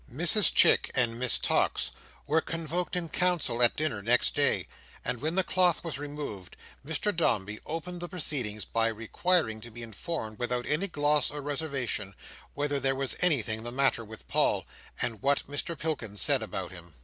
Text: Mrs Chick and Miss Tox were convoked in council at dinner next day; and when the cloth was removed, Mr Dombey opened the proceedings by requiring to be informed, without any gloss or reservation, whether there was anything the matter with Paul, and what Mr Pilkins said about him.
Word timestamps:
Mrs 0.11 0.51
Chick 0.51 0.89
and 0.95 1.19
Miss 1.19 1.37
Tox 1.37 1.91
were 2.25 2.41
convoked 2.41 2.95
in 2.95 3.07
council 3.07 3.61
at 3.61 3.75
dinner 3.75 4.01
next 4.01 4.33
day; 4.33 4.65
and 5.05 5.21
when 5.21 5.35
the 5.35 5.43
cloth 5.43 5.83
was 5.83 5.99
removed, 5.99 6.57
Mr 6.83 7.15
Dombey 7.15 7.59
opened 7.67 8.01
the 8.01 8.09
proceedings 8.09 8.65
by 8.65 8.87
requiring 8.87 9.61
to 9.61 9.69
be 9.69 9.83
informed, 9.83 10.39
without 10.39 10.65
any 10.65 10.87
gloss 10.87 11.29
or 11.29 11.41
reservation, 11.41 12.15
whether 12.55 12.79
there 12.79 12.95
was 12.95 13.15
anything 13.19 13.61
the 13.61 13.71
matter 13.71 14.03
with 14.03 14.27
Paul, 14.27 14.65
and 14.99 15.21
what 15.21 15.45
Mr 15.47 15.77
Pilkins 15.77 16.19
said 16.19 16.41
about 16.41 16.71
him. 16.71 16.95